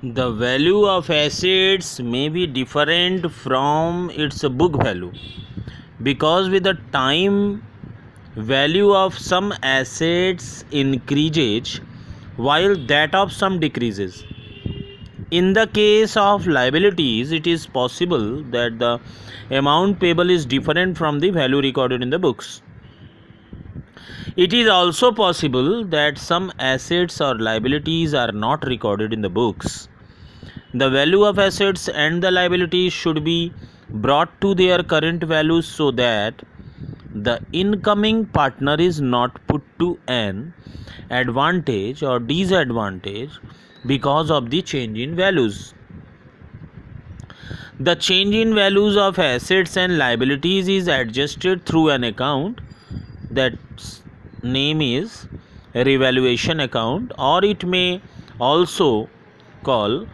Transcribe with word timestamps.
the 0.00 0.30
value 0.30 0.86
of 0.86 1.10
assets 1.10 1.98
may 1.98 2.28
be 2.28 2.46
different 2.46 3.28
from 3.32 4.10
its 4.10 4.44
book 4.44 4.80
value. 4.80 5.10
Because 6.00 6.48
with 6.48 6.62
the 6.62 6.74
time 6.92 7.66
value 8.36 8.94
of 8.94 9.18
some 9.18 9.52
assets 9.60 10.64
increases 10.70 11.80
while 12.36 12.76
that 12.86 13.12
of 13.12 13.32
some 13.32 13.58
decreases. 13.58 14.24
In 15.32 15.54
the 15.54 15.66
case 15.66 16.16
of 16.16 16.46
liabilities 16.46 17.32
it 17.32 17.48
is 17.48 17.66
possible 17.66 18.44
that 18.52 18.78
the 18.78 19.00
amount 19.50 19.98
payable 19.98 20.30
is 20.30 20.46
different 20.46 20.96
from 20.96 21.18
the 21.18 21.30
value 21.30 21.60
recorded 21.60 22.02
in 22.02 22.10
the 22.10 22.20
books 22.20 22.62
it 24.42 24.52
is 24.52 24.68
also 24.68 25.10
possible 25.10 25.84
that 25.84 26.16
some 26.16 26.52
assets 26.60 27.20
or 27.20 27.36
liabilities 27.46 28.14
are 28.14 28.30
not 28.30 28.64
recorded 28.64 29.12
in 29.12 29.20
the 29.20 29.28
books. 29.28 29.88
The 30.72 30.88
value 30.88 31.24
of 31.24 31.40
assets 31.40 31.88
and 31.88 32.22
the 32.22 32.30
liabilities 32.30 32.92
should 32.92 33.24
be 33.24 33.52
brought 33.90 34.40
to 34.42 34.54
their 34.54 34.84
current 34.84 35.24
values 35.24 35.66
so 35.66 35.90
that 35.90 36.44
the 37.12 37.40
incoming 37.52 38.26
partner 38.26 38.76
is 38.78 39.00
not 39.00 39.44
put 39.48 39.60
to 39.80 39.98
an 40.06 40.54
advantage 41.10 42.04
or 42.04 42.20
disadvantage 42.20 43.30
because 43.86 44.30
of 44.30 44.50
the 44.50 44.62
change 44.62 45.00
in 45.00 45.16
values. 45.16 45.74
The 47.80 47.96
change 47.96 48.36
in 48.36 48.54
values 48.54 48.96
of 48.96 49.18
assets 49.18 49.76
and 49.76 49.98
liabilities 49.98 50.68
is 50.68 50.86
adjusted 50.86 51.66
through 51.66 51.88
an 51.88 52.04
account 52.04 52.60
that 53.32 53.54
name 54.42 54.80
is 54.80 55.26
revaluation 55.74 56.60
account 56.60 57.12
or 57.18 57.44
it 57.44 57.64
may 57.64 58.00
also 58.38 59.08
call 59.62 60.06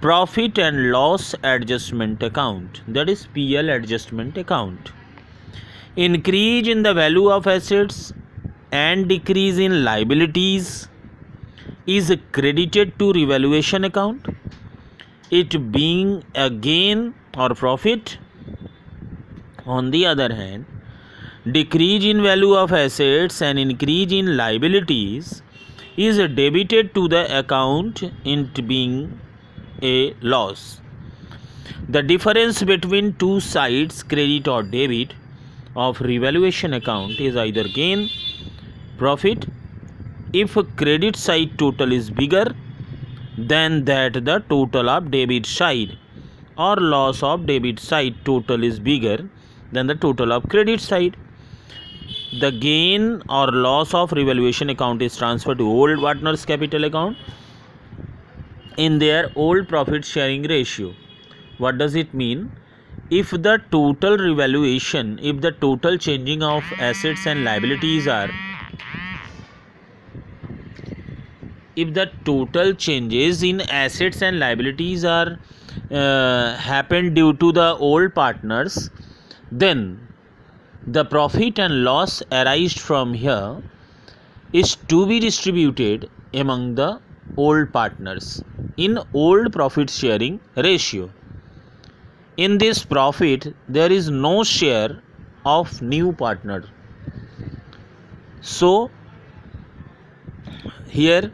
profit 0.00 0.58
and 0.58 0.90
loss 0.92 1.34
adjustment 1.42 2.22
account 2.22 2.80
that 2.86 3.08
is 3.08 3.26
PL 3.34 3.70
adjustment 3.70 4.36
account. 4.38 4.92
Increase 5.96 6.68
in 6.68 6.82
the 6.82 6.94
value 6.94 7.30
of 7.30 7.46
assets 7.46 8.12
and 8.70 9.08
decrease 9.08 9.58
in 9.58 9.84
liabilities 9.84 10.88
is 11.86 12.14
credited 12.32 12.98
to 12.98 13.12
revaluation 13.12 13.84
account. 13.84 14.26
It 15.30 15.72
being 15.72 16.24
a 16.34 16.50
gain 16.50 17.14
or 17.36 17.50
profit. 17.50 18.18
On 19.66 19.90
the 19.90 20.06
other 20.06 20.32
hand 20.32 20.66
decrease 21.52 22.04
in 22.04 22.22
value 22.24 22.54
of 22.54 22.72
assets 22.72 23.40
and 23.40 23.56
increase 23.56 24.10
in 24.10 24.36
liabilities 24.36 25.42
is 25.96 26.16
debited 26.34 26.92
to 26.92 27.06
the 27.06 27.38
account 27.38 28.02
it 28.24 28.66
being 28.66 29.20
a 29.80 30.12
loss. 30.20 30.80
The 31.88 32.02
difference 32.02 32.64
between 32.64 33.12
two 33.14 33.38
sides 33.38 34.02
credit 34.02 34.48
or 34.48 34.64
debit 34.64 35.14
of 35.76 36.00
revaluation 36.00 36.74
account 36.74 37.20
is 37.20 37.36
either 37.36 37.62
gain 37.68 38.10
profit. 38.98 39.46
If 40.32 40.54
credit 40.76 41.14
side 41.14 41.56
total 41.58 41.92
is 41.92 42.10
bigger 42.10 42.46
than 43.38 43.84
that 43.84 44.14
the 44.24 44.42
total 44.48 44.90
of 44.90 45.12
debit 45.12 45.46
side 45.46 45.96
or 46.58 46.74
loss 46.74 47.22
of 47.22 47.46
debit 47.46 47.78
side 47.78 48.16
total 48.24 48.64
is 48.64 48.80
bigger 48.80 49.28
than 49.70 49.86
the 49.86 49.94
total 49.94 50.32
of 50.32 50.48
credit 50.48 50.80
side 50.80 51.16
the 52.32 52.50
gain 52.50 53.22
or 53.28 53.46
loss 53.52 53.94
of 53.94 54.12
revaluation 54.12 54.70
account 54.70 55.00
is 55.02 55.16
transferred 55.16 55.58
to 55.58 55.68
old 55.68 56.00
partners 56.00 56.44
capital 56.44 56.84
account. 56.84 57.16
In 58.76 58.98
their 58.98 59.30
old 59.36 59.68
profit 59.68 60.04
sharing 60.04 60.42
ratio 60.42 60.94
what 61.58 61.78
does 61.78 61.94
it 61.94 62.12
mean? 62.12 62.52
If 63.08 63.30
the 63.30 63.62
total 63.70 64.18
revaluation 64.18 65.18
if 65.22 65.40
the 65.40 65.52
total 65.52 65.96
changing 65.96 66.42
of 66.42 66.64
assets 66.78 67.26
and 67.26 67.44
liabilities 67.44 68.08
are 68.08 68.28
if 71.76 71.92
the 71.94 72.10
total 72.24 72.74
changes 72.74 73.42
in 73.42 73.60
assets 73.60 74.22
and 74.22 74.38
liabilities 74.38 75.04
are 75.04 75.38
uh, 75.90 76.56
happened 76.56 77.14
due 77.14 77.32
to 77.34 77.52
the 77.52 77.76
old 77.76 78.14
partners 78.14 78.90
then 79.52 80.00
the 80.86 81.04
profit 81.04 81.58
and 81.58 81.82
loss 81.82 82.22
arised 82.30 82.78
from 82.78 83.12
here 83.12 83.60
is 84.52 84.76
to 84.88 85.04
be 85.06 85.18
distributed 85.18 86.08
among 86.32 86.76
the 86.76 87.00
old 87.36 87.72
partners 87.72 88.42
in 88.76 88.98
old 89.12 89.52
profit 89.52 89.90
sharing 89.90 90.38
ratio. 90.56 91.10
In 92.36 92.58
this 92.58 92.84
profit, 92.84 93.54
there 93.68 93.90
is 93.90 94.10
no 94.10 94.44
share 94.44 95.02
of 95.44 95.82
new 95.82 96.12
partner. 96.12 96.64
So, 98.40 98.90
here 100.86 101.32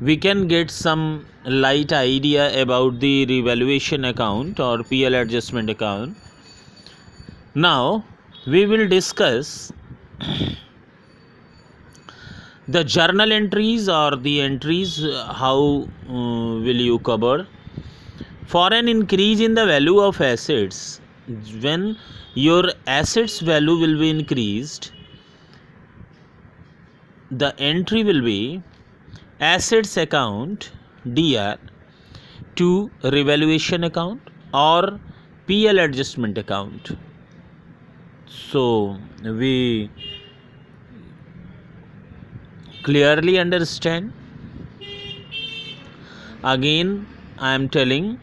we 0.00 0.16
can 0.16 0.46
get 0.46 0.70
some 0.70 1.26
light 1.44 1.92
idea 1.92 2.62
about 2.62 3.00
the 3.00 3.26
revaluation 3.26 4.04
account 4.04 4.60
or 4.60 4.84
PL 4.84 5.14
adjustment 5.14 5.70
account. 5.70 6.16
Now, 7.54 8.04
we 8.46 8.64
will 8.64 8.86
discuss 8.86 9.72
the 12.68 12.82
journal 12.84 13.32
entries 13.32 13.88
or 13.88 14.16
the 14.16 14.40
entries 14.40 15.00
how 15.40 15.88
uh, 16.08 16.12
will 16.66 16.80
you 16.88 16.98
cover 17.00 17.46
for 18.46 18.72
an 18.72 18.88
increase 18.88 19.40
in 19.40 19.54
the 19.54 19.66
value 19.66 19.98
of 19.98 20.20
assets. 20.20 21.00
When 21.60 21.98
your 22.34 22.72
assets 22.86 23.40
value 23.40 23.76
will 23.76 23.98
be 23.98 24.10
increased 24.10 24.92
the 27.30 27.52
entry 27.58 28.04
will 28.04 28.22
be 28.22 28.62
assets 29.40 29.96
account 29.96 30.70
dr 31.14 31.58
to 32.54 32.90
revaluation 33.02 33.82
account 33.82 34.20
or 34.54 35.00
pl 35.48 35.80
adjustment 35.80 36.38
account 36.38 36.92
so 38.26 38.98
we 39.22 39.90
clearly 42.82 43.38
understand. 43.38 44.12
Again 46.44 47.06
i 47.38 47.52
am 47.52 47.68
telling 47.68 48.18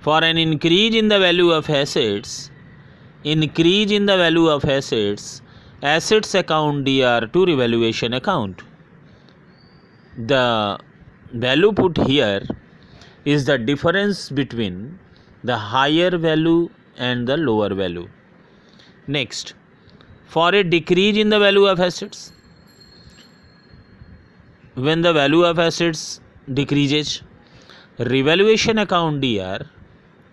for 0.00 0.22
an 0.22 0.36
increase 0.38 0.94
in 0.94 1.08
the 1.08 1.18
value 1.18 1.50
of 1.50 1.68
assets 1.68 2.50
increase 3.24 3.90
in 3.90 4.06
the 4.06 4.16
value 4.16 4.48
of 4.48 4.64
assets 4.64 5.40
assets 5.82 6.34
account 6.34 6.84
dr 6.84 7.26
to 7.32 7.44
revaluation 7.46 8.12
account. 8.14 8.62
The 10.16 10.78
value 11.32 11.72
put 11.72 11.96
here 12.06 12.46
is 13.24 13.46
the 13.46 13.58
difference 13.58 14.30
between 14.30 14.98
the 15.42 15.56
higher 15.56 16.16
value 16.16 16.68
and 16.96 17.26
the 17.26 17.36
lower 17.36 17.74
value 17.74 18.08
Next, 19.06 19.54
for 20.26 20.54
a 20.54 20.64
decrease 20.64 21.16
in 21.18 21.28
the 21.28 21.38
value 21.38 21.66
of 21.66 21.78
assets, 21.78 22.32
when 24.74 25.02
the 25.02 25.12
value 25.12 25.44
of 25.44 25.58
assets 25.58 26.20
decreases, 26.52 27.22
revaluation 27.98 28.78
account 28.78 29.20
DR 29.20 29.66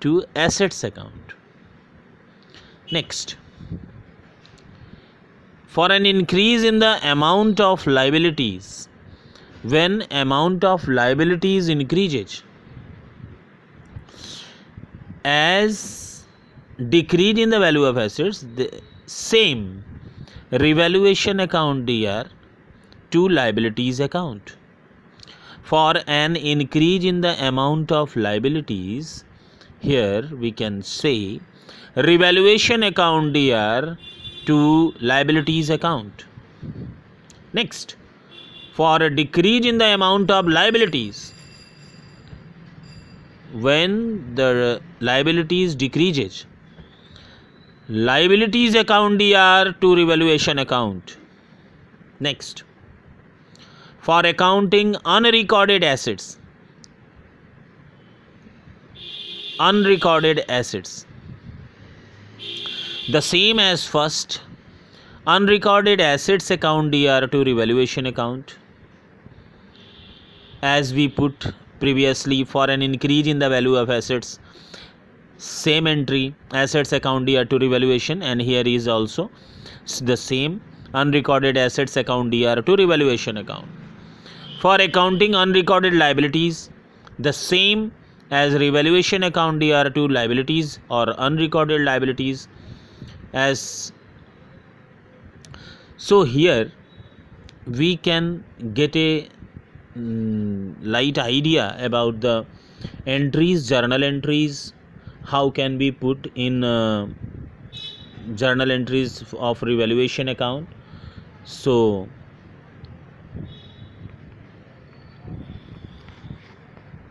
to 0.00 0.24
assets 0.34 0.82
account. 0.82 1.34
Next, 2.90 3.36
for 5.66 5.92
an 5.92 6.04
increase 6.04 6.64
in 6.64 6.80
the 6.80 6.98
amount 7.08 7.60
of 7.60 7.86
liabilities, 7.86 8.88
when 9.62 10.04
amount 10.10 10.64
of 10.64 10.88
liabilities 10.88 11.68
increases, 11.68 12.42
as 15.24 16.05
decrease 16.78 17.38
in 17.38 17.48
the 17.48 17.58
value 17.58 17.84
of 17.84 17.96
assets 17.96 18.44
the 18.54 18.70
same 19.06 19.82
revaluation 20.50 21.40
account 21.40 21.86
dr 21.86 22.28
to 23.10 23.28
liabilities 23.28 23.98
account. 23.98 24.56
For 25.62 25.94
an 26.06 26.36
increase 26.36 27.04
in 27.04 27.22
the 27.22 27.34
amount 27.42 27.90
of 27.90 28.14
liabilities 28.14 29.24
here 29.80 30.28
we 30.38 30.52
can 30.52 30.82
say 30.82 31.40
revaluation 31.96 32.82
account 32.82 33.32
dr 33.32 33.96
to 34.44 34.92
liabilities 35.00 35.70
account. 35.70 36.26
Next 37.54 37.96
for 38.74 39.02
a 39.02 39.08
decrease 39.08 39.64
in 39.64 39.78
the 39.78 39.94
amount 39.94 40.30
of 40.30 40.46
liabilities 40.46 41.32
when 43.54 44.34
the 44.34 44.82
liabilities 45.00 45.74
decreases 45.74 46.44
liabilities 47.88 48.74
account 48.74 49.16
dr 49.20 49.72
to 49.80 49.94
revaluation 49.94 50.58
account. 50.58 51.18
Next. 52.18 52.64
For 54.00 54.26
accounting 54.26 54.96
unrecorded 55.04 55.84
assets. 55.84 56.40
Unrecorded 59.60 60.44
assets. 60.48 61.06
The 63.08 63.22
same 63.22 63.60
as 63.60 63.86
first. 63.86 64.40
Unrecorded 65.28 66.00
assets 66.00 66.50
account 66.50 66.90
dr 66.90 67.28
to 67.28 67.44
revaluation 67.44 68.06
account. 68.06 68.56
As 70.60 70.92
we 70.92 71.06
put 71.06 71.52
previously 71.78 72.42
for 72.42 72.68
an 72.68 72.82
increase 72.82 73.28
in 73.28 73.38
the 73.38 73.48
value 73.48 73.76
of 73.76 73.90
assets 73.90 74.40
same 75.38 75.86
entry 75.86 76.34
assets 76.52 76.92
account 76.92 77.26
dr 77.26 77.44
to 77.46 77.58
revaluation 77.58 78.22
and 78.22 78.40
here 78.40 78.62
is 78.66 78.88
also 78.88 79.30
the 80.02 80.16
same 80.16 80.60
unrecorded 80.94 81.56
assets 81.56 81.96
account 81.96 82.30
dr 82.30 82.62
to 82.62 82.76
revaluation 82.76 83.36
account. 83.36 83.66
For 84.60 84.76
accounting 84.76 85.34
unrecorded 85.34 85.94
liabilities 85.94 86.70
the 87.18 87.32
same 87.32 87.92
as 88.30 88.54
revaluation 88.54 89.22
account 89.22 89.60
dr 89.60 89.90
to 89.90 90.08
liabilities 90.08 90.78
or 90.88 91.08
unrecorded 91.18 91.82
liabilities 91.82 92.48
as 93.32 93.92
so 95.98 96.22
here 96.24 96.72
we 97.66 97.96
can 97.96 98.44
get 98.74 98.96
a 98.96 99.28
mm, 99.96 100.74
light 100.82 101.18
idea 101.18 101.76
about 101.78 102.20
the 102.20 102.46
entries 103.06 103.68
journal 103.68 104.02
entries 104.02 104.72
how 105.26 105.50
can 105.50 105.78
be 105.78 105.90
put 105.92 106.30
in 106.34 106.64
uh, 106.64 107.06
journal 108.34 108.70
entries 108.70 109.22
of 109.34 109.62
revaluation 109.62 110.28
account? 110.28 110.68
So 111.44 112.08